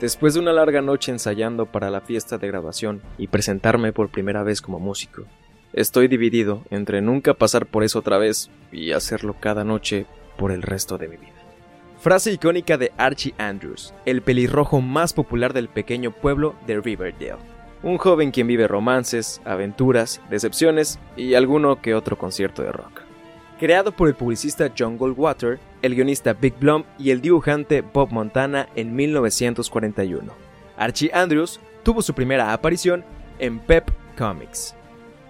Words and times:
Después 0.00 0.34
de 0.34 0.40
una 0.40 0.52
larga 0.52 0.80
noche 0.80 1.10
ensayando 1.10 1.66
para 1.66 1.90
la 1.90 2.00
fiesta 2.00 2.38
de 2.38 2.46
grabación 2.46 3.02
y 3.18 3.26
presentarme 3.26 3.92
por 3.92 4.10
primera 4.10 4.44
vez 4.44 4.62
como 4.62 4.78
músico, 4.78 5.24
estoy 5.72 6.06
dividido 6.06 6.62
entre 6.70 7.02
nunca 7.02 7.34
pasar 7.34 7.66
por 7.66 7.82
eso 7.82 7.98
otra 7.98 8.16
vez 8.16 8.48
y 8.70 8.92
hacerlo 8.92 9.34
cada 9.40 9.64
noche 9.64 10.06
por 10.36 10.52
el 10.52 10.62
resto 10.62 10.98
de 10.98 11.08
mi 11.08 11.16
vida. 11.16 11.32
Frase 11.98 12.30
icónica 12.30 12.78
de 12.78 12.92
Archie 12.96 13.34
Andrews, 13.38 13.92
el 14.04 14.22
pelirrojo 14.22 14.80
más 14.80 15.12
popular 15.12 15.52
del 15.52 15.68
pequeño 15.68 16.12
pueblo 16.12 16.54
de 16.68 16.80
Riverdale. 16.80 17.42
Un 17.82 17.98
joven 17.98 18.30
quien 18.30 18.46
vive 18.46 18.68
romances, 18.68 19.40
aventuras, 19.44 20.20
decepciones 20.30 21.00
y 21.16 21.34
alguno 21.34 21.82
que 21.82 21.96
otro 21.96 22.16
concierto 22.16 22.62
de 22.62 22.70
rock. 22.70 23.02
Creado 23.58 23.90
por 23.90 24.06
el 24.06 24.14
publicista 24.14 24.72
John 24.78 24.96
Goldwater, 24.96 25.58
el 25.82 25.94
guionista 25.94 26.32
Big 26.32 26.54
Blum 26.58 26.84
y 26.98 27.10
el 27.10 27.20
dibujante 27.20 27.80
Bob 27.82 28.10
Montana 28.10 28.68
en 28.74 28.94
1941. 28.94 30.32
Archie 30.76 31.10
Andrews 31.12 31.60
tuvo 31.82 32.02
su 32.02 32.14
primera 32.14 32.52
aparición 32.52 33.04
en 33.38 33.58
Pep 33.58 33.90
Comics. 34.16 34.74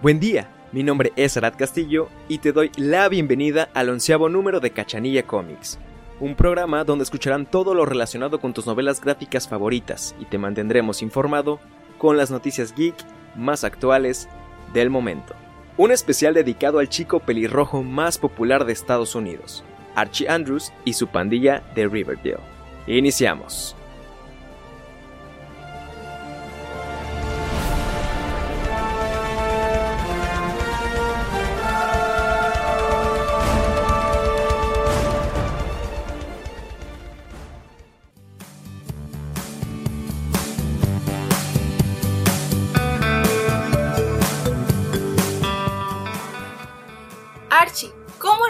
Buen 0.02 0.20
día, 0.20 0.48
mi 0.72 0.82
nombre 0.82 1.12
es 1.16 1.36
Arad 1.36 1.54
Castillo 1.56 2.08
y 2.28 2.38
te 2.38 2.52
doy 2.52 2.70
la 2.76 3.08
bienvenida 3.08 3.68
al 3.74 3.88
onceavo 3.88 4.28
número 4.28 4.60
de 4.60 4.70
Cachanilla 4.70 5.24
Comics, 5.24 5.78
un 6.20 6.34
programa 6.34 6.84
donde 6.84 7.04
escucharán 7.04 7.46
todo 7.46 7.74
lo 7.74 7.86
relacionado 7.86 8.40
con 8.40 8.52
tus 8.54 8.66
novelas 8.66 9.00
gráficas 9.00 9.48
favoritas 9.48 10.14
y 10.20 10.24
te 10.24 10.38
mantendremos 10.38 11.02
informado 11.02 11.60
con 11.98 12.16
las 12.16 12.30
noticias 12.30 12.74
geek 12.74 12.94
más 13.36 13.64
actuales 13.64 14.28
del 14.72 14.90
momento 14.90 15.34
un 15.78 15.92
especial 15.92 16.34
dedicado 16.34 16.80
al 16.80 16.88
chico 16.88 17.20
pelirrojo 17.20 17.84
más 17.84 18.18
popular 18.18 18.64
de 18.64 18.72
Estados 18.72 19.14
Unidos, 19.14 19.62
Archie 19.98 20.28
Andrews 20.28 20.72
y 20.84 20.92
su 20.92 21.08
pandilla 21.08 21.62
de 21.74 21.88
Riverdale. 21.88 22.38
Iniciamos. 22.86 23.74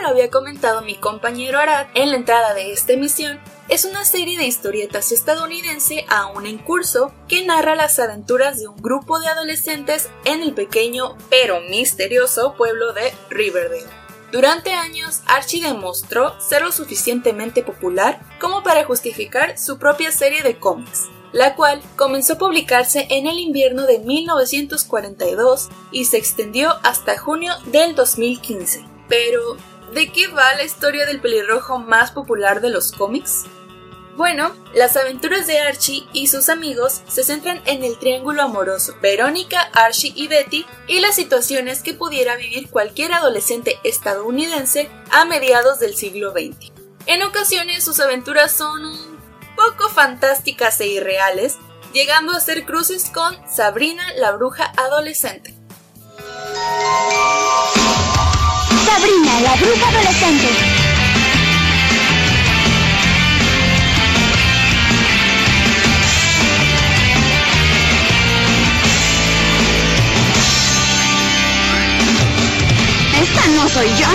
Había 0.08 0.30
comentado 0.30 0.82
mi 0.82 0.96
compañero 0.96 1.58
Arad 1.58 1.86
en 1.94 2.10
la 2.10 2.16
entrada 2.16 2.54
de 2.54 2.72
esta 2.72 2.94
emisión, 2.94 3.38
es 3.68 3.84
una 3.84 4.04
serie 4.04 4.38
de 4.38 4.46
historietas 4.46 5.12
estadounidense 5.12 6.04
aún 6.08 6.46
en 6.46 6.58
curso 6.58 7.12
que 7.28 7.44
narra 7.44 7.76
las 7.76 7.98
aventuras 7.98 8.58
de 8.58 8.68
un 8.68 8.76
grupo 8.76 9.18
de 9.18 9.28
adolescentes 9.28 10.08
en 10.24 10.42
el 10.42 10.54
pequeño 10.54 11.16
pero 11.28 11.60
misterioso 11.60 12.54
pueblo 12.54 12.92
de 12.92 13.12
Riverdale. 13.28 13.86
Durante 14.32 14.72
años, 14.72 15.22
Archie 15.26 15.62
demostró 15.62 16.38
ser 16.40 16.62
lo 16.62 16.70
suficientemente 16.70 17.62
popular 17.62 18.20
como 18.40 18.62
para 18.62 18.84
justificar 18.84 19.58
su 19.58 19.78
propia 19.78 20.12
serie 20.12 20.42
de 20.42 20.58
cómics, 20.58 21.06
la 21.32 21.54
cual 21.54 21.80
comenzó 21.96 22.34
a 22.34 22.38
publicarse 22.38 23.06
en 23.10 23.26
el 23.26 23.38
invierno 23.38 23.86
de 23.86 24.00
1942 24.00 25.68
y 25.92 26.04
se 26.04 26.18
extendió 26.18 26.74
hasta 26.82 27.18
junio 27.18 27.54
del 27.66 27.94
2015. 27.94 28.84
Pero, 29.08 29.56
¿De 29.92 30.12
qué 30.12 30.28
va 30.28 30.54
la 30.54 30.64
historia 30.64 31.06
del 31.06 31.20
pelirrojo 31.20 31.78
más 31.78 32.12
popular 32.12 32.60
de 32.60 32.70
los 32.70 32.92
cómics? 32.92 33.44
Bueno, 34.16 34.52
las 34.74 34.96
aventuras 34.96 35.46
de 35.46 35.60
Archie 35.60 36.04
y 36.12 36.26
sus 36.26 36.48
amigos 36.48 37.02
se 37.06 37.22
centran 37.22 37.62
en 37.66 37.84
el 37.84 37.98
triángulo 37.98 38.42
amoroso 38.42 38.96
Verónica, 39.00 39.60
Archie 39.72 40.12
y 40.14 40.26
Betty 40.26 40.66
y 40.88 40.98
las 40.98 41.14
situaciones 41.14 41.82
que 41.84 41.94
pudiera 41.94 42.34
vivir 42.34 42.68
cualquier 42.68 43.12
adolescente 43.12 43.78
estadounidense 43.84 44.90
a 45.12 45.24
mediados 45.24 45.78
del 45.78 45.94
siglo 45.94 46.32
XX. 46.32 46.72
En 47.06 47.22
ocasiones 47.22 47.84
sus 47.84 48.00
aventuras 48.00 48.52
son 48.52 48.86
un 48.86 49.18
poco 49.54 49.88
fantásticas 49.88 50.80
e 50.80 50.88
irreales, 50.88 51.56
llegando 51.92 52.32
a 52.32 52.40
ser 52.40 52.66
cruces 52.66 53.10
con 53.10 53.36
Sabrina 53.48 54.02
la 54.16 54.32
bruja 54.32 54.72
adolescente. 54.76 55.54
Sabrina, 58.84 59.40
la 59.40 59.56
bruja 59.56 59.88
adolescente. 59.88 60.46
Esta 73.22 73.46
no 73.48 73.68
soy 73.68 73.88
yo. 73.98 74.06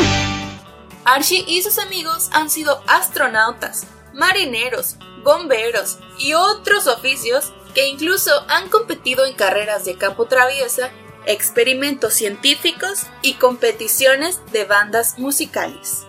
Archie 1.05 1.43
y 1.47 1.61
sus 1.61 1.77
amigos 1.79 2.29
han 2.31 2.49
sido 2.49 2.81
astronautas, 2.87 3.85
marineros, 4.13 4.97
bomberos 5.23 5.99
y 6.17 6.33
otros 6.33 6.87
oficios 6.87 7.51
que 7.73 7.87
incluso 7.87 8.31
han 8.49 8.69
competido 8.69 9.25
en 9.25 9.33
carreras 9.33 9.85
de 9.85 9.97
campo 9.97 10.25
traviesa 10.25 10.91
experimentos 11.25 12.13
científicos 12.13 13.07
y 13.21 13.33
competiciones 13.35 14.39
de 14.51 14.65
bandas 14.65 15.19
musicales. 15.19 16.03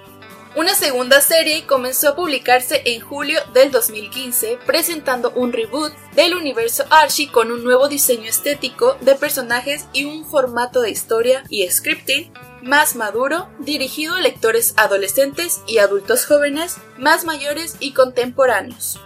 Una 0.56 0.72
segunda 0.72 1.20
serie 1.20 1.66
comenzó 1.66 2.10
a 2.10 2.14
publicarse 2.14 2.82
en 2.84 3.00
julio 3.00 3.40
del 3.52 3.72
2015 3.72 4.58
presentando 4.64 5.32
un 5.32 5.52
reboot 5.52 5.92
del 6.14 6.34
universo 6.34 6.84
Archie 6.90 7.32
con 7.32 7.50
un 7.50 7.64
nuevo 7.64 7.88
diseño 7.88 8.28
estético 8.28 8.96
de 9.00 9.16
personajes 9.16 9.86
y 9.92 10.04
un 10.04 10.24
formato 10.24 10.80
de 10.80 10.90
historia 10.90 11.42
y 11.48 11.68
scripting 11.68 12.32
más 12.62 12.94
maduro 12.94 13.48
dirigido 13.58 14.14
a 14.14 14.20
lectores 14.20 14.74
adolescentes 14.76 15.60
y 15.66 15.78
adultos 15.78 16.24
jóvenes 16.24 16.76
más 16.98 17.24
mayores 17.24 17.76
y 17.80 17.92
contemporáneos. 17.92 19.00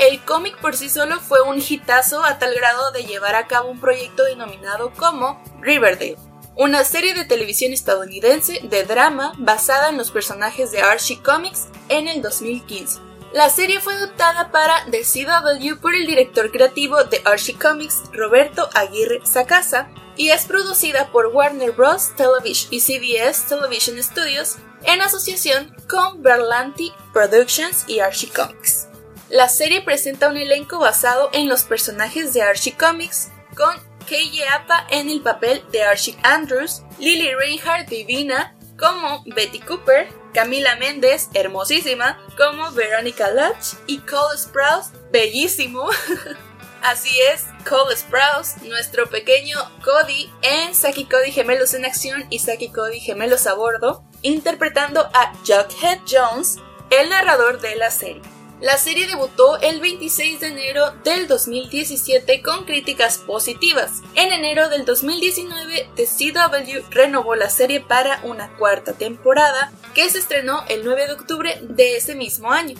El 0.00 0.24
cómic 0.24 0.56
por 0.56 0.74
sí 0.74 0.88
solo 0.88 1.20
fue 1.20 1.42
un 1.42 1.58
hitazo 1.60 2.24
a 2.24 2.38
tal 2.38 2.54
grado 2.54 2.90
de 2.90 3.04
llevar 3.04 3.34
a 3.34 3.46
cabo 3.46 3.68
un 3.68 3.78
proyecto 3.78 4.24
denominado 4.24 4.94
como 4.94 5.42
Riverdale, 5.60 6.16
una 6.56 6.84
serie 6.84 7.12
de 7.12 7.26
televisión 7.26 7.74
estadounidense 7.74 8.60
de 8.62 8.84
drama 8.84 9.34
basada 9.36 9.90
en 9.90 9.98
los 9.98 10.10
personajes 10.10 10.72
de 10.72 10.80
Archie 10.80 11.20
Comics 11.22 11.68
en 11.90 12.08
el 12.08 12.22
2015. 12.22 12.98
La 13.34 13.50
serie 13.50 13.78
fue 13.78 13.92
adoptada 13.92 14.50
para 14.50 14.86
The 14.90 15.02
CW 15.02 15.78
por 15.82 15.94
el 15.94 16.06
director 16.06 16.50
creativo 16.50 17.04
de 17.04 17.20
Archie 17.26 17.58
Comics, 17.58 18.04
Roberto 18.14 18.70
Aguirre 18.72 19.20
Sacasa, 19.24 19.90
y 20.16 20.30
es 20.30 20.46
producida 20.46 21.12
por 21.12 21.26
Warner 21.26 21.72
Bros. 21.72 22.16
Television 22.16 22.72
y 22.72 22.80
CBS 22.80 23.48
Television 23.50 24.02
Studios 24.02 24.56
en 24.84 25.02
asociación 25.02 25.76
con 25.86 26.22
Berlanti 26.22 26.90
Productions 27.12 27.84
y 27.86 28.00
Archie 28.00 28.30
Comics. 28.30 28.89
La 29.30 29.48
serie 29.48 29.80
presenta 29.80 30.28
un 30.28 30.36
elenco 30.36 30.80
basado 30.80 31.30
en 31.32 31.48
los 31.48 31.62
personajes 31.62 32.34
de 32.34 32.42
Archie 32.42 32.76
Comics, 32.76 33.28
con 33.56 33.72
Kei 34.08 34.42
Appa 34.42 34.88
en 34.90 35.08
el 35.08 35.20
papel 35.20 35.62
de 35.70 35.84
Archie 35.84 36.18
Andrews, 36.24 36.82
Lily 36.98 37.32
Reinhardt 37.34 37.88
divina 37.88 38.56
como 38.76 39.22
Betty 39.26 39.60
Cooper, 39.60 40.08
Camila 40.34 40.74
Méndez, 40.74 41.28
hermosísima, 41.32 42.18
como 42.36 42.72
Veronica 42.72 43.30
Lutch 43.30 43.76
y 43.86 43.98
Cole 43.98 44.36
Sprouse, 44.36 44.90
bellísimo. 45.12 45.88
Así 46.82 47.16
es, 47.32 47.44
Cole 47.68 47.94
Sprouse, 47.94 48.60
nuestro 48.64 49.08
pequeño 49.08 49.58
Cody 49.84 50.28
en 50.42 50.74
Saki 50.74 51.04
Cody 51.04 51.30
Gemelos 51.30 51.74
en 51.74 51.84
Acción 51.84 52.26
y 52.30 52.40
Saki 52.40 52.72
Cody 52.72 52.98
Gemelos 52.98 53.46
a 53.46 53.54
Bordo, 53.54 54.02
interpretando 54.22 55.08
a 55.14 55.32
Jughead 55.46 56.00
Jones, 56.10 56.56
el 56.90 57.10
narrador 57.10 57.60
de 57.60 57.76
la 57.76 57.92
serie. 57.92 58.39
La 58.60 58.76
serie 58.76 59.06
debutó 59.06 59.58
el 59.62 59.80
26 59.80 60.40
de 60.40 60.48
enero 60.48 60.92
del 61.02 61.26
2017 61.28 62.42
con 62.42 62.66
críticas 62.66 63.16
positivas. 63.16 64.02
En 64.16 64.32
enero 64.32 64.68
del 64.68 64.84
2019, 64.84 65.88
The 65.96 66.04
CW 66.04 66.86
renovó 66.90 67.36
la 67.36 67.48
serie 67.48 67.80
para 67.80 68.20
una 68.22 68.54
cuarta 68.58 68.92
temporada 68.92 69.72
que 69.94 70.10
se 70.10 70.18
estrenó 70.18 70.62
el 70.68 70.84
9 70.84 71.06
de 71.06 71.12
octubre 71.14 71.58
de 71.62 71.96
ese 71.96 72.14
mismo 72.14 72.52
año. 72.52 72.76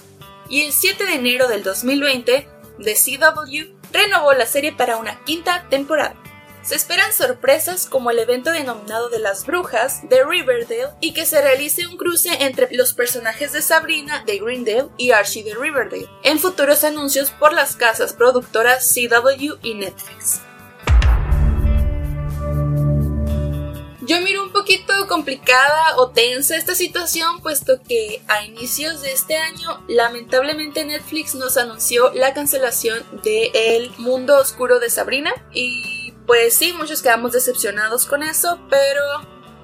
Y 0.50 0.66
el 0.66 0.72
7 0.72 1.06
de 1.06 1.14
enero 1.14 1.48
del 1.48 1.62
2020, 1.62 2.46
The 2.82 2.94
CW 2.94 3.74
renovó 3.90 4.34
la 4.34 4.44
serie 4.44 4.72
para 4.72 4.98
una 4.98 5.24
quinta 5.24 5.66
temporada. 5.70 6.14
Se 6.62 6.74
esperan 6.74 7.12
sorpresas 7.12 7.86
como 7.86 8.10
el 8.10 8.18
evento 8.18 8.50
denominado 8.50 9.08
de 9.08 9.18
las 9.18 9.46
brujas 9.46 10.06
de 10.08 10.22
Riverdale 10.24 10.90
y 11.00 11.14
que 11.14 11.24
se 11.24 11.40
realice 11.40 11.86
un 11.86 11.96
cruce 11.96 12.28
entre 12.44 12.68
los 12.72 12.92
personajes 12.92 13.52
de 13.52 13.62
Sabrina 13.62 14.22
de 14.26 14.38
Greendale 14.38 14.88
y 14.98 15.12
Archie 15.12 15.42
de 15.42 15.54
Riverdale 15.54 16.08
en 16.22 16.38
futuros 16.38 16.84
anuncios 16.84 17.30
por 17.30 17.54
las 17.54 17.76
casas 17.76 18.12
productoras 18.12 18.92
CW 18.94 19.54
y 19.62 19.74
Netflix. 19.74 20.42
Yo 24.02 24.20
miro 24.22 24.42
un 24.42 24.50
poquito 24.50 24.92
complicada 25.06 25.96
o 25.96 26.10
tensa 26.10 26.56
esta 26.56 26.74
situación, 26.74 27.40
puesto 27.42 27.80
que 27.80 28.20
a 28.26 28.44
inicios 28.44 29.02
de 29.02 29.12
este 29.12 29.36
año, 29.36 29.84
lamentablemente 29.86 30.84
Netflix 30.84 31.36
nos 31.36 31.56
anunció 31.56 32.12
la 32.12 32.34
cancelación 32.34 33.04
de 33.22 33.52
El 33.54 33.92
Mundo 33.98 34.36
Oscuro 34.38 34.80
de 34.80 34.90
Sabrina. 34.90 35.32
Y 35.52 35.99
pues 36.30 36.54
sí, 36.54 36.72
muchos 36.72 37.02
quedamos 37.02 37.32
decepcionados 37.32 38.06
con 38.06 38.22
eso, 38.22 38.60
pero 38.70 39.02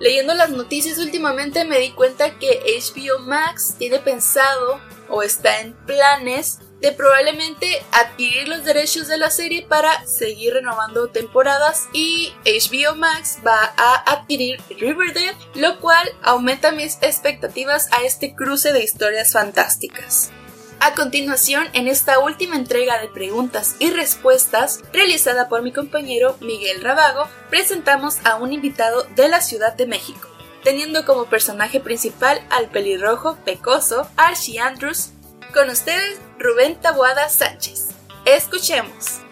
leyendo 0.00 0.34
las 0.34 0.50
noticias 0.50 0.98
últimamente 0.98 1.64
me 1.64 1.78
di 1.78 1.92
cuenta 1.92 2.40
que 2.40 2.60
HBO 2.80 3.20
Max 3.20 3.76
tiene 3.78 4.00
pensado 4.00 4.80
o 5.08 5.22
está 5.22 5.60
en 5.60 5.74
planes 5.86 6.58
de 6.80 6.90
probablemente 6.90 7.84
adquirir 7.92 8.48
los 8.48 8.64
derechos 8.64 9.06
de 9.06 9.16
la 9.16 9.30
serie 9.30 9.64
para 9.68 10.04
seguir 10.08 10.54
renovando 10.54 11.06
temporadas 11.06 11.86
y 11.92 12.34
HBO 12.44 12.96
Max 12.96 13.38
va 13.46 13.72
a 13.76 14.14
adquirir 14.14 14.60
Riverdale, 14.68 15.36
lo 15.54 15.78
cual 15.78 16.08
aumenta 16.24 16.72
mis 16.72 16.98
expectativas 17.00 17.88
a 17.92 18.02
este 18.02 18.34
cruce 18.34 18.72
de 18.72 18.82
historias 18.82 19.32
fantásticas. 19.32 20.32
A 20.78 20.94
continuación, 20.94 21.66
en 21.72 21.88
esta 21.88 22.18
última 22.18 22.54
entrega 22.54 23.00
de 23.00 23.08
preguntas 23.08 23.76
y 23.78 23.90
respuestas, 23.90 24.82
realizada 24.92 25.48
por 25.48 25.62
mi 25.62 25.72
compañero 25.72 26.36
Miguel 26.40 26.82
Rabago, 26.82 27.28
presentamos 27.48 28.18
a 28.24 28.36
un 28.36 28.52
invitado 28.52 29.04
de 29.16 29.28
la 29.28 29.40
Ciudad 29.40 29.74
de 29.74 29.86
México, 29.86 30.28
teniendo 30.62 31.06
como 31.06 31.26
personaje 31.26 31.80
principal 31.80 32.40
al 32.50 32.68
pelirrojo 32.68 33.36
pecoso 33.44 34.08
Archie 34.16 34.60
Andrews, 34.60 35.12
con 35.54 35.70
ustedes, 35.70 36.20
Rubén 36.38 36.76
Tabuada 36.76 37.30
Sánchez. 37.30 37.88
Escuchemos. 38.26 39.25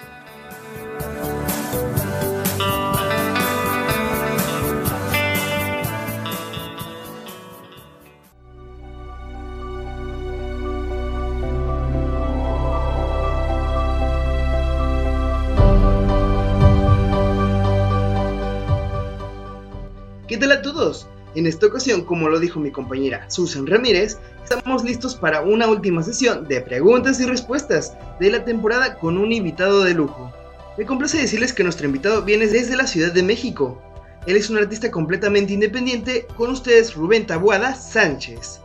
Tal 20.37 20.53
a 20.53 20.63
todos? 20.63 21.09
En 21.35 21.47
esta 21.47 21.67
ocasión, 21.67 22.05
como 22.05 22.29
lo 22.29 22.39
dijo 22.39 22.61
mi 22.61 22.71
compañera 22.71 23.29
Susan 23.29 23.67
Ramírez, 23.67 24.19
estamos 24.43 24.85
listos 24.85 25.17
para 25.17 25.43
una 25.43 25.67
última 25.67 26.03
sesión 26.03 26.47
de 26.47 26.61
preguntas 26.61 27.19
y 27.19 27.27
respuestas 27.27 27.97
de 28.21 28.31
la 28.31 28.45
temporada 28.45 28.95
con 28.97 29.19
un 29.19 29.33
invitado 29.33 29.83
de 29.83 29.95
lujo. 29.95 30.33
Me 30.79 30.87
complace 30.87 31.19
decirles 31.19 31.53
que 31.53 31.65
nuestro 31.65 31.87
invitado 31.87 32.23
viene 32.23 32.47
desde 32.47 32.77
la 32.77 32.87
Ciudad 32.87 33.13
de 33.13 33.23
México. 33.23 33.83
Él 34.27 34.37
es 34.37 34.49
un 34.49 34.59
artista 34.59 34.91
completamente 34.91 35.53
independiente, 35.53 36.27
con 36.37 36.51
ustedes 36.51 36.95
Rubén 36.95 37.27
Tabuada 37.27 37.75
Sánchez. 37.75 38.61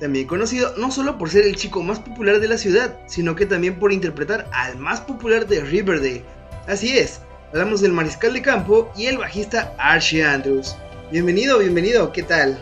También 0.00 0.26
conocido 0.26 0.74
no 0.76 0.90
solo 0.90 1.18
por 1.18 1.30
ser 1.30 1.44
el 1.44 1.56
chico 1.56 1.82
más 1.82 2.00
popular 2.00 2.40
de 2.40 2.48
la 2.48 2.58
ciudad, 2.58 2.98
sino 3.06 3.36
que 3.36 3.46
también 3.46 3.78
por 3.78 3.92
interpretar 3.92 4.48
al 4.52 4.76
más 4.78 5.00
popular 5.00 5.46
de 5.46 5.60
Riverdale. 5.60 6.24
Así 6.66 6.98
es, 6.98 7.20
hablamos 7.52 7.80
del 7.80 7.92
mariscal 7.92 8.32
de 8.32 8.42
campo 8.42 8.90
y 8.96 9.06
el 9.06 9.18
bajista 9.18 9.74
Archie 9.78 10.24
Andrews. 10.24 10.74
Bienvenido, 11.10 11.58
bienvenido, 11.58 12.10
¿qué 12.12 12.22
tal? 12.22 12.58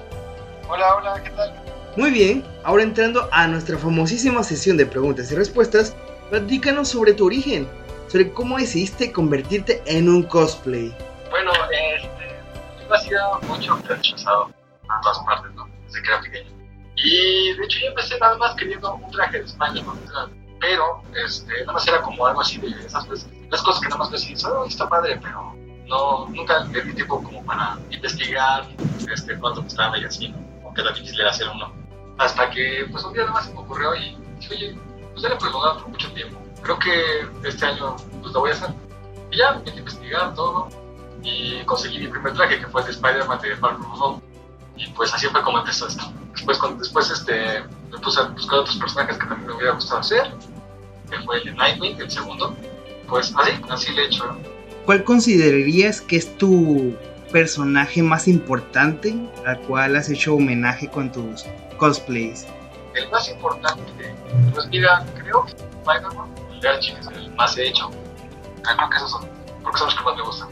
Hola, 0.68 0.96
hola, 0.96 1.22
¿qué 1.22 1.30
tal? 1.30 1.54
Muy 1.96 2.10
bien, 2.10 2.44
ahora 2.64 2.82
entrando 2.82 3.28
a 3.30 3.46
nuestra 3.46 3.78
famosísima 3.78 4.42
sesión 4.42 4.76
de 4.76 4.84
preguntas 4.84 5.30
y 5.30 5.36
respuestas, 5.36 5.94
platícanos 6.28 6.88
sobre 6.88 7.14
tu 7.14 7.26
origen, 7.26 7.68
sobre 8.08 8.32
cómo 8.32 8.58
decidiste 8.58 9.12
convertirte 9.12 9.80
en 9.86 10.08
un 10.08 10.24
cosplay. 10.24 10.94
Bueno, 11.30 11.52
este, 11.70 12.84
yo 12.84 12.94
hacía 12.94 13.20
mucho 13.46 13.78
rechazado 13.88 14.50
a 14.88 15.00
todas 15.02 15.18
partes, 15.20 15.52
¿no? 15.54 15.68
Desde 15.86 16.02
que 16.02 16.08
era 16.08 16.20
pequeño. 16.20 16.50
Y 16.96 17.56
de 17.56 17.64
hecho 17.64 17.78
yo 17.80 17.86
empecé 17.88 18.18
nada 18.18 18.36
más 18.38 18.56
queriendo 18.56 18.94
un 18.94 19.10
traje 19.12 19.38
de 19.38 19.44
España, 19.44 19.82
¿no? 19.82 19.96
pero 20.60 21.02
este, 21.24 21.60
nada 21.60 21.72
más 21.72 21.86
era 21.88 22.00
como 22.02 22.26
algo 22.26 22.40
así 22.40 22.58
de 22.58 22.68
esas 22.86 23.08
veces, 23.08 23.28
las 23.50 23.62
cosas 23.62 23.82
que 23.82 23.88
nada 23.88 23.98
más 23.98 24.10
decís, 24.10 24.44
oh, 24.44 24.64
está 24.64 24.88
padre, 24.88 25.18
pero 25.20 25.56
no, 25.92 26.26
nunca 26.30 26.64
le 26.72 26.80
di 26.82 26.94
tiempo 26.94 27.22
como 27.22 27.44
para 27.44 27.78
investigar 27.90 28.66
este, 29.12 29.38
cuánto 29.38 29.62
costaba 29.62 29.98
y 29.98 30.04
así, 30.04 30.28
¿no? 30.28 30.38
Aunque 30.64 30.80
era 30.80 30.90
difícil 30.92 31.20
era 31.20 31.30
hacer 31.30 31.46
uno. 31.54 31.70
Hasta 32.18 32.48
que, 32.50 32.86
pues 32.90 33.04
un 33.04 33.12
día 33.12 33.24
nada 33.24 33.34
más 33.34 33.44
se 33.46 33.52
me 33.52 33.60
ocurrió 33.60 33.94
y 33.94 34.16
dije, 34.40 34.54
oye, 34.54 34.78
pues 35.10 35.22
ya 35.22 35.28
le 35.28 35.34
he 35.34 35.38
preguntado 35.38 35.80
por 35.80 35.88
mucho 35.90 36.10
tiempo. 36.14 36.40
Creo 36.62 36.78
que 36.78 37.28
este 37.46 37.66
año, 37.66 37.96
pues 38.22 38.32
lo 38.32 38.40
voy 38.40 38.50
a 38.50 38.54
hacer. 38.54 38.70
Y 39.30 39.36
ya 39.36 39.50
empecé 39.50 39.76
a 39.76 39.80
investigar 39.80 40.34
todo 40.34 40.68
y 41.22 41.62
conseguí 41.64 41.98
mi 41.98 42.08
primer 42.08 42.32
traje, 42.32 42.58
que 42.58 42.66
fue 42.68 42.80
el 42.80 42.86
de 42.86 42.92
Spider-Man 42.92 43.40
de 43.42 43.56
Far 43.56 43.76
From 43.76 44.02
Home. 44.02 44.22
Y 44.76 44.88
pues 44.92 45.12
así 45.12 45.26
fue 45.26 45.42
como 45.42 45.58
empezó 45.58 45.88
esto. 45.88 46.04
Después, 46.32 46.56
con, 46.56 46.78
después 46.78 47.10
este, 47.10 47.64
me 47.90 47.98
puse 47.98 48.18
a 48.18 48.24
buscar 48.24 48.60
otros 48.60 48.76
personajes 48.76 49.18
que 49.18 49.26
también 49.26 49.46
me 49.46 49.54
hubiera 49.54 49.72
gustado 49.72 50.00
hacer, 50.00 50.34
que 51.10 51.18
fue 51.20 51.36
el 51.38 51.44
de 51.44 51.52
Nightwing, 51.52 52.00
el 52.00 52.10
segundo. 52.10 52.56
Pues 53.08 53.34
así, 53.36 53.52
así 53.68 53.92
le 53.92 54.04
he 54.04 54.06
hecho. 54.06 54.24
¿Cuál 54.84 55.04
considerarías 55.04 56.00
que 56.00 56.16
es 56.16 56.36
tu 56.38 56.96
personaje 57.30 58.02
más 58.02 58.26
importante 58.26 59.14
al 59.46 59.60
cual 59.60 59.96
has 59.96 60.10
hecho 60.10 60.34
homenaje 60.34 60.88
con 60.88 61.12
tus 61.12 61.44
cosplays? 61.78 62.46
El 62.94 63.08
más 63.10 63.28
importante, 63.28 63.82
pues 64.52 64.66
mira, 64.66 65.04
creo 65.14 65.46
que 65.46 65.52
Spider-Man, 65.52 66.28
el 67.14 67.34
más 67.34 67.56
hecho. 67.58 67.90
Ah, 68.64 68.74
creo 68.76 68.90
que 68.90 68.96
esos 68.96 69.10
son, 69.12 69.28
porque 69.62 69.78
son 69.78 69.86
los 69.86 69.96
que 69.96 70.04
más 70.04 70.16
me 70.16 70.22
gustan. 70.22 70.48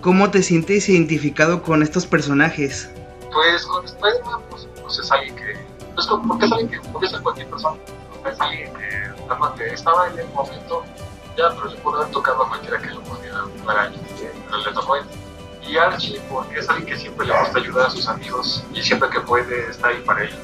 ¿Cómo 0.00 0.30
te 0.30 0.42
sientes 0.42 0.88
identificado 0.88 1.62
con 1.62 1.82
estos 1.82 2.06
personajes? 2.06 2.90
Pues 3.32 3.64
con 3.66 3.84
Spider-Man, 3.84 4.40
pues, 4.50 4.68
pues 4.82 4.98
es 4.98 5.10
alguien 5.10 5.34
que. 5.36 5.56
Pues, 5.94 6.06
porque 6.06 6.44
es 6.46 6.52
alguien 6.52 6.68
que 6.68 6.88
puede 6.90 7.08
ser 7.08 7.22
cualquier 7.22 7.48
persona. 7.48 7.76
Es 8.30 8.40
alguien 8.40 8.72
que, 8.74 9.56
que 9.56 9.74
estaba 9.74 10.08
en 10.08 10.18
el 10.18 10.28
momento, 10.28 10.84
ya, 11.36 11.50
pero 11.50 11.66
le 11.66 11.76
pudo 11.76 12.00
haber 12.00 12.12
tocado 12.12 12.44
a 12.44 12.48
cualquiera 12.48 12.78
que 12.78 12.88
lo 12.88 13.00
pudiera 13.02 13.44
para 13.64 13.86
él, 13.86 13.94
pero 14.46 14.58
le 14.58 14.72
tocó 14.72 14.94
a 14.94 14.98
él. 14.98 15.04
Y 15.66 15.76
Archie, 15.76 16.20
porque 16.28 16.58
es 16.58 16.68
alguien 16.68 16.86
que 16.86 16.96
siempre 16.98 17.26
le 17.26 17.38
gusta 17.38 17.58
ayudar 17.58 17.86
a 17.86 17.90
sus 17.90 18.06
amigos 18.06 18.62
y 18.74 18.82
siempre 18.82 19.08
que 19.08 19.20
puede 19.20 19.70
está 19.70 19.88
ahí 19.88 20.02
para 20.04 20.24
ellos. 20.24 20.38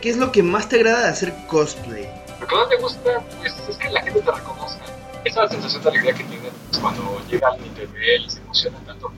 ¿Qué 0.00 0.10
es 0.10 0.16
lo 0.16 0.32
que 0.32 0.42
más 0.42 0.68
te 0.68 0.76
agrada 0.76 1.04
de 1.04 1.08
hacer 1.08 1.34
cosplay? 1.46 2.08
Lo 2.40 2.46
que 2.46 2.54
más 2.54 2.68
me 2.68 2.76
gusta 2.78 3.22
pues, 3.38 3.54
es 3.68 3.76
que 3.76 3.90
la 3.90 4.02
gente 4.02 4.20
te 4.20 4.30
reconozca. 4.30 4.80
Esa 5.24 5.46
sensación 5.48 5.82
de 5.82 5.90
alegría 5.90 6.14
que 6.14 6.24
tienes 6.24 6.52
cuando 6.80 7.20
llega 7.28 7.48
alguien 7.48 7.66
y 7.72 7.74
te 7.76 7.86
ve 7.86 8.16
y 8.16 8.30
se 8.30 8.38
emociona 8.40 8.78
tanto. 8.86 9.12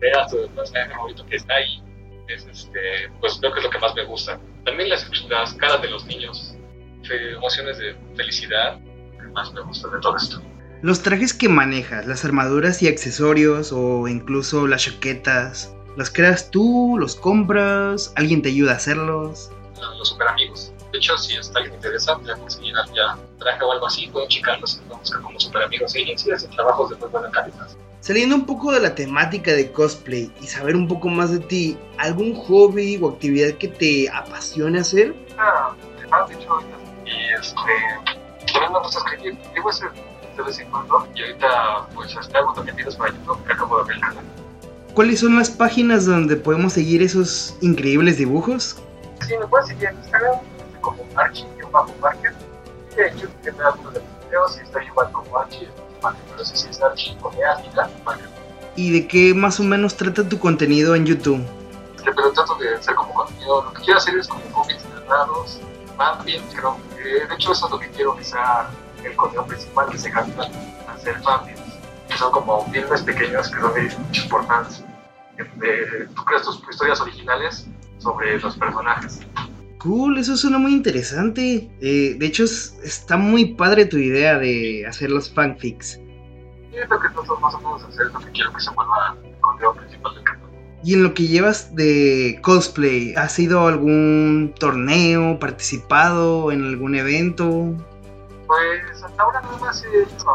Veas 0.00 0.30
tu 0.30 0.48
personaje 0.50 0.90
favorito 0.90 1.24
que 1.26 1.36
está 1.36 1.54
ahí. 1.54 1.82
Es, 2.28 2.44
este, 2.46 3.08
pues 3.20 3.36
creo 3.38 3.52
que 3.52 3.60
es 3.60 3.64
lo 3.64 3.70
que 3.70 3.78
más 3.78 3.94
me 3.94 4.04
gusta. 4.04 4.38
También 4.64 4.88
las, 4.90 5.08
las 5.28 5.54
caras 5.54 5.80
de 5.82 5.88
los 5.88 6.04
niños, 6.06 6.54
emociones 7.08 7.78
de 7.78 7.94
felicidad, 8.16 8.78
más 9.34 9.52
me 9.52 9.60
gusta 9.62 9.88
de 9.88 10.00
todo 10.00 10.16
esto. 10.16 10.40
Los 10.82 11.02
trajes 11.02 11.32
que 11.32 11.48
manejas, 11.48 12.06
las 12.06 12.24
armaduras 12.24 12.82
y 12.82 12.88
accesorios 12.88 13.72
o 13.72 14.06
incluso 14.08 14.66
las 14.66 14.82
chaquetas, 14.84 15.74
¿los 15.96 16.10
creas 16.10 16.50
tú? 16.50 16.96
¿Los 16.98 17.16
compras? 17.16 18.12
¿Alguien 18.16 18.42
te 18.42 18.50
ayuda 18.50 18.72
a 18.72 18.76
hacerlos? 18.76 19.50
Los 19.98 20.08
super 20.08 20.28
amigos. 20.28 20.72
De 20.92 20.98
hecho, 20.98 21.16
si 21.18 21.36
está 21.36 21.58
alguien 21.58 21.74
interesante 21.74 22.30
a 22.30 22.36
conseguir 22.36 22.74
ya 22.94 23.16
traje 23.38 23.64
o 23.64 23.72
algo 23.72 23.86
así, 23.86 24.06
pueden 24.08 24.28
checarlos 24.28 24.80
y 24.84 24.94
buscar 24.94 25.22
como 25.22 25.40
super 25.40 25.62
amigos. 25.62 25.96
Y 25.96 26.16
sí 26.16 26.30
hacen 26.30 26.50
trabajos 26.50 26.90
de 26.90 26.96
muy 26.96 27.08
buena 27.08 27.30
calidad. 27.30 27.66
Saliendo 28.00 28.36
un 28.36 28.44
poco 28.44 28.70
de 28.70 28.80
la 28.80 28.94
temática 28.94 29.52
de 29.52 29.72
cosplay 29.72 30.30
y 30.42 30.46
saber 30.46 30.76
un 30.76 30.86
poco 30.86 31.08
más 31.08 31.32
de 31.32 31.38
ti, 31.38 31.78
¿algún 31.96 32.34
hobby 32.34 32.98
o 33.00 33.08
actividad 33.08 33.54
que 33.54 33.68
te 33.68 34.10
apasione 34.10 34.80
hacer? 34.80 35.14
Ah, 35.38 35.74
de 36.28 36.34
hecho, 36.34 36.60
y 37.06 37.34
este, 37.40 37.56
ese 39.68 39.86
de 40.36 40.42
vez 40.42 40.58
en 40.58 40.70
cuando. 40.70 41.06
Y 41.14 41.22
ahorita, 41.22 41.86
pues, 41.94 42.16
hasta 42.16 42.38
hago 42.38 42.52
también 42.54 42.76
videos 42.76 42.96
para 42.96 43.12
YouTube 43.12 43.44
que 43.44 43.52
acabo 43.52 43.84
de 43.84 44.00
canal. 44.00 44.24
¿Cuáles 44.94 45.20
son 45.20 45.36
las 45.36 45.50
páginas 45.50 46.06
donde 46.06 46.36
podemos 46.36 46.72
seguir 46.72 47.02
esos 47.02 47.56
increíbles 47.60 48.18
dibujos? 48.18 48.76
Sí, 49.26 49.34
me 49.38 49.46
pueden 49.46 49.66
seguir 49.66 49.88
en 49.88 49.96
Instagram 49.96 50.38
como 50.80 51.04
Archie-Market. 51.16 52.34
Y 52.96 53.00
en 53.00 53.16
YouTube 53.16 53.40
que 53.42 53.52
me 53.52 53.58
da 53.58 53.68
algunos 53.70 53.94
de 53.94 54.00
mis 54.00 54.26
videos 54.26 54.56
y 54.56 54.60
está 54.60 54.84
igual 54.84 55.10
como 55.12 55.38
Archie. 55.38 55.68
Pero 56.00 56.44
sí 56.44 56.68
es 56.68 56.82
Archie 56.82 57.16
con 57.18 57.32
E 57.34 57.38
Market. 58.04 58.30
¿Y 58.76 58.92
de 58.92 59.06
qué 59.06 59.34
más 59.34 59.58
o 59.60 59.64
menos 59.64 59.96
trata 59.96 60.28
tu 60.28 60.38
contenido 60.38 60.94
en 60.94 61.06
YouTube? 61.06 61.44
Este, 61.96 62.12
pero 62.12 62.32
trato 62.32 62.54
de 62.56 62.74
hacer 62.74 62.94
como 62.94 63.14
contenido. 63.14 63.64
Lo 63.64 63.72
que 63.72 63.82
quiero 63.82 63.98
hacer 63.98 64.16
es 64.18 64.28
como 64.28 64.42
cómics 64.52 64.84
narrados, 64.94 65.60
más 65.96 66.24
bien, 66.24 66.42
creo. 66.52 66.76
Eh, 66.98 67.26
de 67.28 67.34
hecho, 67.34 67.52
eso 67.52 67.66
es 67.66 67.72
lo 67.72 67.78
que 67.78 67.88
quiero 67.90 68.16
que 68.16 68.24
sea 68.24 68.68
el 69.04 69.14
contenido 69.16 69.46
principal 69.46 69.88
que 69.90 69.98
se 69.98 70.10
gasta 70.10 70.48
hacer 70.88 71.20
fanfics, 71.22 71.60
que 72.08 72.16
son 72.16 72.32
como 72.32 72.66
filmes 72.70 73.02
pequeños 73.02 73.50
que 73.50 73.60
son 73.60 73.74
de 73.74 73.96
muchos 73.98 74.26
por 74.26 74.46
fans. 74.46 74.84
De, 75.36 76.08
tú 76.14 76.24
creas 76.24 76.42
tus 76.42 76.62
historias 76.70 77.00
originales 77.00 77.66
sobre 77.98 78.38
los 78.38 78.56
personajes. 78.56 79.20
Cool, 79.78 80.18
eso 80.18 80.36
suena 80.36 80.58
muy 80.58 80.72
interesante. 80.72 81.70
Eh, 81.80 82.16
de 82.18 82.26
hecho, 82.26 82.44
es, 82.44 82.78
está 82.82 83.16
muy 83.16 83.54
padre 83.54 83.84
tu 83.84 83.98
idea 83.98 84.38
de 84.38 84.86
hacer 84.86 85.10
los 85.10 85.30
fanfics. 85.30 86.00
Es 86.72 86.88
lo 86.88 86.98
que 87.00 87.08
nosotros 87.08 87.40
más 87.40 87.54
o 87.54 87.58
menos 87.58 87.84
hacer, 87.84 88.06
lo 88.06 88.20
que 88.20 88.30
quiero 88.30 88.52
que 88.52 88.60
se 88.60 88.70
vuelva 88.70 89.16
el 89.22 89.40
contenido 89.40 89.74
principal 89.74 90.14
del. 90.14 90.24
Y 90.84 90.92
en 90.92 91.02
lo 91.02 91.14
que 91.14 91.26
llevas 91.26 91.74
de 91.74 92.38
cosplay, 92.42 93.14
¿has 93.16 93.38
ido 93.38 93.60
a 93.60 93.68
algún 93.68 94.54
torneo, 94.58 95.38
participado 95.38 96.52
en 96.52 96.62
algún 96.62 96.94
evento? 96.94 97.72
Pues 98.46 99.02
hasta 99.02 99.22
ahora 99.22 99.40
nada 99.40 99.56
más 99.56 99.82
he 99.82 100.02
hecho 100.02 100.28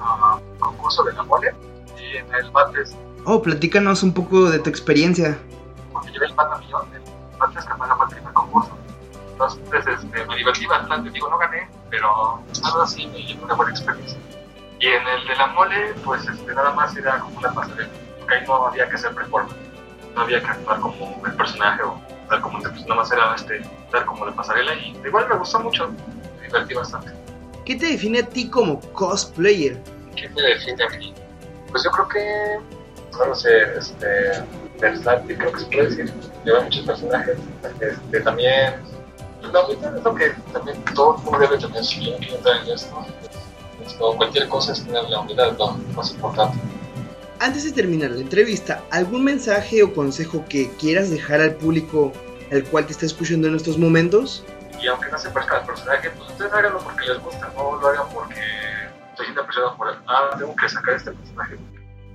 a, 0.00 0.38
un 0.38 0.58
concurso 0.58 1.04
de 1.04 1.12
la 1.12 1.22
mole 1.22 1.54
y 1.96 2.16
en 2.16 2.26
el 2.34 2.50
Bates. 2.50 2.96
Oh, 3.26 3.40
platícanos 3.40 4.02
un 4.02 4.12
poco 4.12 4.50
de 4.50 4.58
tu 4.58 4.68
experiencia. 4.68 5.38
Porque 5.92 6.10
llevé 6.10 6.26
el 6.26 6.34
Pata 6.34 6.58
Millón, 6.58 6.88
el 6.94 7.38
Bates 7.38 7.64
que 7.64 7.74
fue 7.74 7.86
el 7.86 8.08
primer 8.08 8.32
concurso. 8.32 8.76
Entonces 9.30 9.86
este, 9.86 10.26
me 10.26 10.36
divertí 10.36 10.66
bastante, 10.66 11.10
digo, 11.10 11.30
no 11.30 11.38
gané, 11.38 11.70
pero 11.90 12.42
nada 12.60 12.82
así 12.82 13.06
me 13.06 13.22
llevó 13.22 13.44
una 13.44 13.54
buena 13.54 13.70
experiencia. 13.70 14.18
Y 14.80 14.86
en 14.88 15.06
el 15.06 15.28
de 15.28 15.36
la 15.36 15.46
mole, 15.46 15.94
pues 16.04 16.26
este, 16.26 16.52
nada 16.52 16.72
más 16.72 16.96
era 16.96 17.20
como 17.20 17.38
una 17.38 17.54
pasarela, 17.54 17.88
porque 18.18 18.34
ahí 18.34 18.44
no 18.48 18.66
había 18.66 18.88
que 18.88 18.96
hacer 18.96 19.14
performance, 19.14 19.54
no 20.14 20.22
había 20.22 20.40
que 20.40 20.46
actuar 20.46 20.80
como 20.80 21.22
el 21.26 21.32
personaje 21.34 21.82
o 21.82 22.00
dar 22.28 22.40
como 22.40 22.58
pues, 22.60 22.80
nada 22.82 22.94
más 22.94 23.12
era 23.12 23.34
este, 23.34 23.62
dar 23.90 24.04
como 24.04 24.26
la 24.26 24.32
pasarela 24.32 24.74
y 24.74 24.96
igual 25.04 25.28
me 25.28 25.36
gustó 25.36 25.60
mucho, 25.60 25.92
me 26.40 26.46
divertí 26.46 26.74
bastante. 26.74 27.12
¿Qué 27.64 27.76
te 27.76 27.86
define 27.86 28.20
a 28.20 28.26
ti 28.26 28.48
como 28.48 28.80
cosplayer? 28.92 29.78
¿Qué 30.16 30.28
me 30.30 30.42
define 30.42 30.84
a 30.84 30.88
mí? 30.90 31.14
Pues 31.70 31.84
yo 31.84 31.90
creo 31.90 32.08
que, 32.08 32.58
no 33.26 33.34
sé, 33.34 33.78
este, 33.78 34.42
versátil 34.80 35.38
creo 35.38 35.52
que 35.52 35.60
se 35.60 35.66
puede 35.66 35.88
decir, 35.88 36.12
lleva 36.44 36.60
muchos 36.62 36.84
personajes, 36.84 37.38
este, 37.80 38.20
también, 38.20 38.74
la 39.42 39.66
mitad 39.68 39.96
es 39.96 40.02
lo 40.02 40.14
que 40.14 40.30
también 40.52 40.84
todo 40.94 41.16
el 41.16 41.22
mundo 41.22 41.38
debe 41.38 41.58
tener 41.58 41.84
su 41.84 42.00
en 42.00 42.72
esto, 42.72 43.04
como 43.98 44.16
cualquier 44.16 44.48
cosa 44.48 44.72
es 44.72 44.84
tener 44.84 45.04
la 45.04 45.20
unidad, 45.20 45.56
lo 45.58 45.72
más 45.94 46.10
importante. 46.10 46.58
Antes 47.42 47.64
de 47.64 47.72
terminar 47.72 48.12
la 48.12 48.20
entrevista, 48.20 48.84
¿algún 48.92 49.24
mensaje 49.24 49.82
o 49.82 49.92
consejo 49.92 50.44
que 50.48 50.70
quieras 50.76 51.10
dejar 51.10 51.40
al 51.40 51.56
público 51.56 52.12
el 52.50 52.62
cual 52.62 52.86
te 52.86 52.92
está 52.92 53.04
escuchando 53.04 53.48
en 53.48 53.56
estos 53.56 53.78
momentos? 53.78 54.44
Y 54.80 54.86
aunque 54.86 55.10
no 55.10 55.18
se 55.18 55.28
parezca 55.28 55.56
al 55.56 55.66
personaje, 55.66 56.08
pues 56.10 56.30
ustedes 56.30 56.52
háganlo 56.52 56.78
porque 56.78 57.04
les 57.04 57.18
gusta, 57.18 57.52
no 57.56 57.80
lo 57.80 57.88
hagan 57.88 58.06
porque 58.14 58.40
estoy 59.10 59.26
siendo 59.26 59.44
presionado 59.44 59.76
por 59.76 59.88
él. 59.88 59.96
Ah, 60.06 60.36
tengo 60.38 60.54
que 60.54 60.68
sacar 60.68 60.94
este 60.94 61.10
personaje 61.10 61.58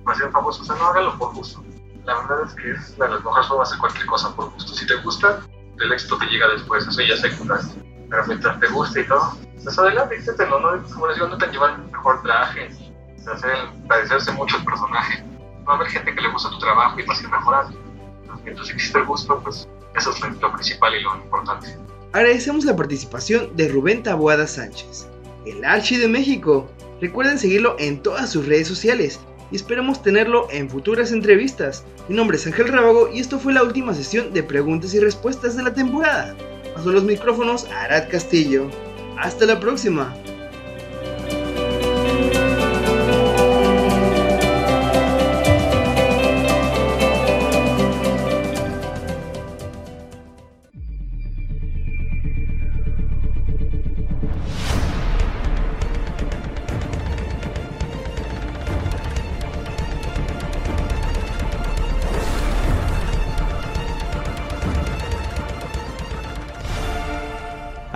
para 0.02 0.16
ser 0.16 0.30
famoso. 0.30 0.62
O 0.62 0.64
sea, 0.64 0.76
no 0.76 0.86
háganlo 0.86 1.18
por 1.18 1.34
gusto. 1.34 1.62
La 2.06 2.14
verdad 2.22 2.46
es 2.46 2.54
que 2.54 2.70
es 2.70 2.98
la 2.98 3.08
mejor 3.08 3.44
forma 3.44 3.64
hacer 3.64 3.78
cualquier 3.80 4.06
cosa 4.06 4.34
por 4.34 4.50
gusto. 4.52 4.72
Si 4.72 4.86
te 4.86 4.94
gusta, 4.94 5.40
el 5.78 5.92
éxito 5.92 6.16
te 6.16 6.24
llega 6.24 6.48
después, 6.48 6.86
eso 6.86 7.02
ya 7.02 7.18
secundario. 7.18 7.68
Pero 8.08 8.26
mientras 8.28 8.58
te 8.60 8.66
guste 8.68 9.02
y 9.02 9.06
todo, 9.06 9.36
pues 9.62 9.78
adelante, 9.78 10.16
inténtelo, 10.16 10.58
¿no? 10.58 10.82
Como 10.84 11.06
les 11.06 11.16
digo, 11.16 11.28
no 11.28 11.36
te 11.36 11.48
llevan 11.48 11.82
el 11.82 11.92
mejor 11.92 12.22
traje, 12.22 12.70
se 13.22 13.30
hace 13.30 13.48
parecerse 13.86 14.32
mucho 14.32 14.56
el 14.56 14.64
personaje. 14.64 15.24
Va 15.68 15.74
a 15.74 15.76
haber 15.76 15.88
gente 15.88 16.14
que 16.14 16.20
le 16.20 16.30
gusta 16.30 16.50
tu 16.50 16.58
trabajo 16.58 16.98
y 16.98 17.02
va 17.04 17.14
a 17.14 17.20
ir 17.20 17.28
mejorando. 17.28 17.78
Mientras 18.44 18.70
existe 18.70 18.98
el 18.98 19.04
gusto, 19.04 19.40
pues 19.42 19.68
eso 19.96 20.10
es 20.10 20.20
lo 20.40 20.52
principal 20.52 20.94
y 20.94 21.02
lo 21.02 21.16
importante. 21.16 21.76
Agradecemos 22.12 22.64
la 22.64 22.74
participación 22.74 23.54
de 23.56 23.68
Rubén 23.68 24.02
Taboada 24.02 24.46
Sánchez, 24.46 25.06
el 25.44 25.64
Archi 25.64 25.96
de 25.96 26.08
México. 26.08 26.70
Recuerden 27.00 27.38
seguirlo 27.38 27.76
en 27.78 28.02
todas 28.02 28.30
sus 28.30 28.46
redes 28.46 28.66
sociales 28.66 29.20
y 29.50 29.56
esperamos 29.56 30.02
tenerlo 30.02 30.48
en 30.50 30.70
futuras 30.70 31.12
entrevistas. 31.12 31.84
Mi 32.08 32.16
nombre 32.16 32.36
es 32.36 32.46
Ángel 32.46 32.68
Rábago 32.68 33.10
y 33.12 33.20
esto 33.20 33.38
fue 33.38 33.52
la 33.52 33.62
última 33.62 33.92
sesión 33.94 34.32
de 34.32 34.42
preguntas 34.42 34.94
y 34.94 35.00
respuestas 35.00 35.56
de 35.56 35.62
la 35.62 35.74
temporada. 35.74 36.34
Paso 36.74 36.92
los 36.92 37.04
micrófonos 37.04 37.66
a 37.66 37.82
Arad 37.82 38.08
Castillo. 38.10 38.70
Hasta 39.18 39.46
la 39.46 39.60
próxima. 39.60 40.14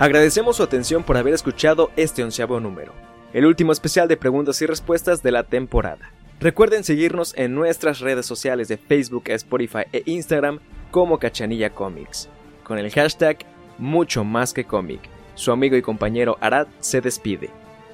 Agradecemos 0.03 0.57
su 0.57 0.63
atención 0.63 1.01
por 1.01 1.15
haber 1.15 1.33
escuchado 1.33 1.89
este 1.95 2.25
onceavo 2.25 2.59
número, 2.59 2.91
el 3.31 3.45
último 3.45 3.71
especial 3.71 4.09
de 4.09 4.17
preguntas 4.17 4.61
y 4.61 4.65
respuestas 4.65 5.23
de 5.23 5.31
la 5.31 5.43
temporada. 5.43 6.11
Recuerden 6.41 6.83
seguirnos 6.83 7.33
en 7.37 7.55
nuestras 7.55 8.01
redes 8.01 8.25
sociales 8.25 8.67
de 8.67 8.75
Facebook, 8.75 9.23
Spotify 9.27 9.83
e 9.93 10.03
Instagram 10.05 10.59
como 10.91 11.19
Cachanilla 11.19 11.69
Comics, 11.69 12.27
con 12.65 12.79
el 12.79 12.91
hashtag 12.91 13.45
mucho 13.77 14.25
más 14.25 14.51
que 14.51 14.65
cómic. 14.65 14.99
Su 15.35 15.53
amigo 15.53 15.77
y 15.77 15.81
compañero 15.81 16.37
Arad 16.41 16.67
se 16.81 16.99
despide. 16.99 17.49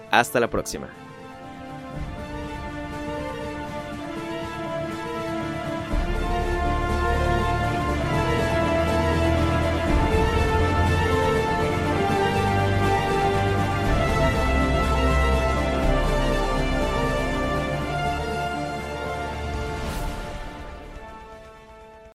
Hasta 0.09 0.39
la 0.39 0.49
próxima. 0.49 0.89